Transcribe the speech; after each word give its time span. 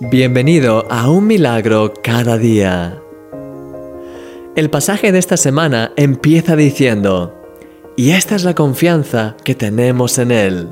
Bienvenido 0.00 0.86
a 0.92 1.10
un 1.10 1.26
milagro 1.26 1.92
cada 2.04 2.38
día. 2.38 3.02
El 4.54 4.70
pasaje 4.70 5.10
de 5.10 5.18
esta 5.18 5.36
semana 5.36 5.90
empieza 5.96 6.54
diciendo, 6.54 7.34
y 7.96 8.12
esta 8.12 8.36
es 8.36 8.44
la 8.44 8.54
confianza 8.54 9.36
que 9.42 9.56
tenemos 9.56 10.18
en 10.18 10.30
Él. 10.30 10.68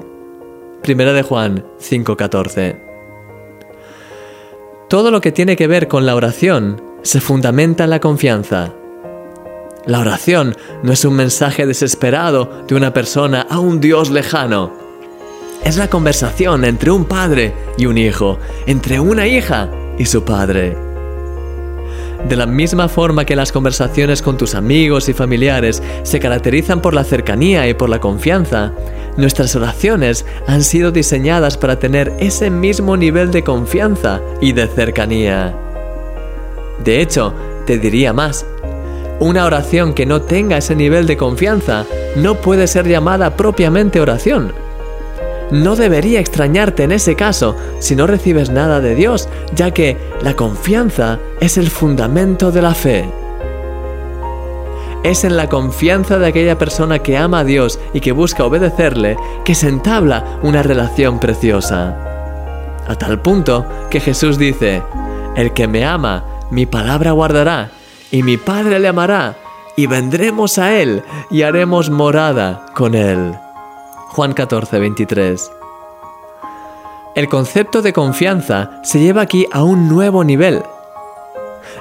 Primera 0.81 1.13
de 1.13 1.23
Juan 1.23 1.67
5:14. 1.81 2.81
Todo 4.89 5.11
lo 5.11 5.21
que 5.21 5.33
tiene 5.33 5.57
que 5.57 5.67
ver 5.67 5.89
con 5.89 6.07
la 6.07 6.15
oración 6.15 6.81
se 7.03 7.21
fundamenta 7.21 7.83
en 7.83 7.91
la 7.91 7.99
confianza. 7.99 8.75
La 9.87 9.99
oración 9.99 10.55
no 10.85 10.93
es 10.93 11.05
un 11.05 11.17
mensaje 11.17 11.67
desesperado 11.67 12.65
de 12.69 12.77
una 12.77 12.93
persona 12.93 13.45
a 13.51 13.59
un 13.59 13.81
Dios 13.81 14.09
lejano 14.09 14.86
es 15.67 15.77
la 15.77 15.91
conversación 15.91 16.65
entre 16.65 16.93
un 16.93 17.07
padre 17.07 17.53
y 17.77 17.87
un 17.87 17.99
hijo, 17.99 18.39
entre 18.67 19.01
una 19.01 19.27
hija 19.27 19.69
y 19.99 20.07
su 20.07 20.23
padre. 20.23 20.77
De 22.29 22.37
la 22.37 22.47
misma 22.47 22.89
forma 22.89 23.25
que 23.25 23.35
las 23.35 23.51
conversaciones 23.51 24.23
con 24.23 24.37
tus 24.37 24.55
amigos 24.55 25.09
y 25.09 25.13
familiares 25.13 25.83
se 26.05 26.21
caracterizan 26.21 26.81
por 26.81 26.95
la 26.95 27.03
cercanía 27.03 27.69
y 27.69 27.75
por 27.75 27.89
la 27.89 27.99
confianza, 27.99 28.75
nuestras 29.17 29.57
oraciones 29.57 30.25
han 30.47 30.63
sido 30.63 30.93
diseñadas 30.93 31.59
para 31.59 31.81
tener 31.81 32.13
ese 32.21 32.49
mismo 32.49 32.97
nivel 32.97 33.33
de 33.33 33.43
confianza 33.43 34.21
y 34.41 34.53
de 34.53 34.69
cercanía. 34.69 35.53
De 36.85 37.01
hecho, 37.03 37.35
te 37.67 37.79
diría 37.79 38.13
más, 38.13 38.47
una 39.19 39.45
oración 39.45 39.95
que 39.95 40.07
no 40.07 40.23
tenga 40.23 40.59
ese 40.59 40.77
nivel 40.77 41.09
de 41.09 41.17
confianza 41.17 41.87
no 42.15 42.37
puede 42.37 42.69
ser 42.69 42.87
llamada 42.87 43.35
propiamente 43.37 44.01
oración 44.01 44.66
no 45.51 45.77
debería 45.77 46.21
extrañarte 46.21 46.85
en 46.85 46.93
ese 46.93 47.15
caso 47.15 47.57
si 47.79 47.95
no 47.95 48.07
recibes 48.07 48.51
nada 48.51 48.81
de 48.81 48.95
Dios, 48.95 49.29
ya 49.55 49.71
que 49.71 49.97
la 50.23 50.35
confianza 50.35 51.19
es 51.41 51.57
el 51.57 51.71
fundamento 51.71 52.51
de 52.51 52.63
la 52.63 52.75
fe. 52.75 53.09
Es 55.03 55.23
en 55.25 55.37
la 55.37 55.49
confianza 55.49 56.19
de 56.19 56.27
aquella 56.27 56.59
persona 56.59 56.99
que 56.99 57.17
ama 57.17 57.41
a 57.41 57.45
Dios 57.45 57.79
y 57.93 58.01
que 58.01 58.13
busca 58.13 58.45
obedecerle 58.45 59.17
que 59.45 59.55
se 59.55 59.69
entabla 59.69 60.41
una 60.43 60.63
relación 60.63 61.21
preciosa. 61.21 61.97
A 62.89 62.95
tal 62.97 63.21
punto 63.21 63.67
que 63.91 64.01
Jesús 64.01 64.39
dice, 64.39 64.83
el 65.37 65.53
que 65.53 65.69
me 65.69 65.85
ama, 65.85 66.25
mi 66.51 66.67
palabra 66.67 67.13
guardará, 67.13 67.71
y 68.11 68.23
mi 68.23 68.37
Padre 68.37 68.79
le 68.79 68.89
amará, 68.89 69.37
y 69.77 69.87
vendremos 69.87 70.59
a 70.59 70.75
Él 70.75 71.03
y 71.31 71.43
haremos 71.43 71.91
morada 71.91 72.67
con 72.75 72.95
Él. 72.95 73.37
Juan 74.17 74.33
14, 74.33 74.79
23. 74.79 75.53
El 77.17 77.29
concepto 77.29 77.83
de 77.83 77.93
confianza 77.93 78.81
se 78.83 78.99
lleva 78.99 79.21
aquí 79.21 79.47
a 79.53 79.63
un 79.63 79.91
nuevo 79.91 80.25
nivel. 80.25 80.63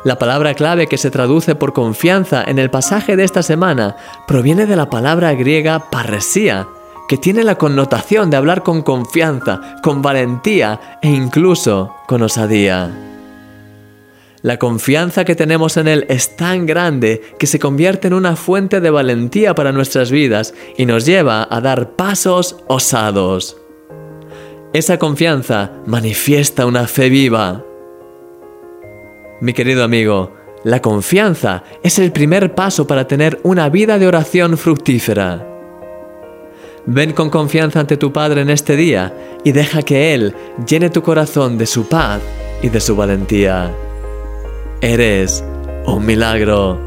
La 0.04 0.20
palabra 0.20 0.54
clave 0.54 0.88
que 0.88 0.98
se 0.98 1.10
traduce 1.10 1.56
por 1.56 1.72
confianza 1.72 2.44
en 2.44 2.60
el 2.60 2.70
pasaje 2.70 3.16
de 3.16 3.24
esta 3.24 3.42
semana 3.42 3.96
proviene 4.28 4.66
de 4.66 4.76
la 4.76 4.90
palabra 4.90 5.34
griega 5.34 5.90
parresía, 5.90 6.68
que 7.08 7.16
tiene 7.16 7.42
la 7.46 7.56
connotación 7.56 8.30
de 8.30 8.36
hablar 8.36 8.64
con 8.64 8.82
confianza, 8.82 9.62
con 9.82 10.02
valentía 10.02 11.00
e 11.02 11.08
incluso 11.08 11.96
con 12.06 12.22
osadía. 12.22 13.05
La 14.46 14.60
confianza 14.60 15.26
que 15.26 15.34
tenemos 15.34 15.76
en 15.76 15.88
Él 15.88 16.06
es 16.08 16.36
tan 16.36 16.68
grande 16.68 17.20
que 17.40 17.48
se 17.48 17.58
convierte 17.58 18.10
en 18.10 18.14
una 18.14 18.36
fuente 18.36 18.80
de 18.80 18.92
valentía 18.92 19.56
para 19.56 19.72
nuestras 19.72 20.12
vidas 20.12 20.54
y 20.78 20.86
nos 20.86 21.04
lleva 21.04 21.48
a 21.50 21.62
dar 21.62 21.96
pasos 21.96 22.58
osados. 22.68 23.58
Esa 24.72 25.00
confianza 25.00 25.72
manifiesta 25.88 26.68
una 26.68 26.86
fe 26.86 27.10
viva. 27.10 27.66
Mi 29.42 29.52
querido 29.54 29.84
amigo, 29.84 30.36
la 30.64 30.80
confianza 30.80 31.64
es 31.82 31.98
el 31.98 32.12
primer 32.12 32.54
paso 32.54 32.86
para 32.86 33.08
tener 33.08 33.40
una 33.42 33.68
vida 33.70 33.98
de 33.98 34.06
oración 34.06 34.60
fructífera. 34.60 35.44
Ven 36.86 37.14
con 37.14 37.32
confianza 37.32 37.80
ante 37.80 37.98
tu 37.98 38.14
Padre 38.14 38.42
en 38.42 38.52
este 38.52 38.76
día 38.76 39.40
y 39.44 39.54
deja 39.54 39.82
que 39.82 40.14
Él 40.14 40.36
llene 40.68 40.92
tu 40.92 41.02
corazón 41.02 41.58
de 41.58 41.66
su 41.66 41.90
paz 41.90 42.22
y 42.62 42.70
de 42.70 42.80
su 42.80 42.96
valentía. 42.96 43.74
Eres 44.82 45.44
un 45.88 46.06
milagro. 46.06 46.80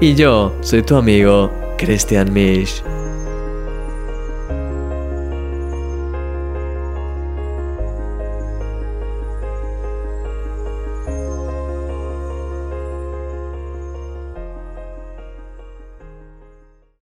Y 0.00 0.14
yo 0.14 0.54
soy 0.60 0.82
tu 0.82 0.96
amigo 0.96 1.50
Christian 1.78 2.32
Misch. 2.32 2.82